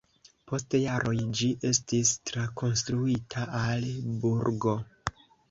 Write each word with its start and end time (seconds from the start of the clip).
Post 0.51 0.71
jaroj 0.77 1.13
ĝi 1.39 1.49
estis 1.71 2.13
trakonstruita 2.31 3.45
al 3.61 3.87
burgo. 4.27 4.77